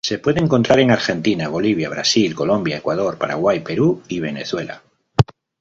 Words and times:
Se 0.03 0.17
puede 0.17 0.39
encontrar 0.41 0.79
en 0.79 0.89
Argentina, 0.89 1.47
Bolivia, 1.47 1.87
Brasil, 1.87 2.33
Colombia, 2.33 2.77
Ecuador, 2.77 3.19
Paraguay, 3.19 3.59
Perú 3.59 4.01
y 4.07 4.19
Venezuela. 4.19 4.81